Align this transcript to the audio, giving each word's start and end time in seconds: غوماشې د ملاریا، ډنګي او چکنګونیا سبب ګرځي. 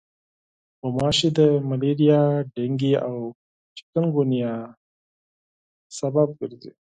غوماشې 0.81 1.29
د 1.37 1.39
ملاریا، 1.69 2.21
ډنګي 2.53 2.93
او 3.07 3.15
چکنګونیا 3.75 4.51
سبب 5.99 6.27
ګرځي. 6.39 6.71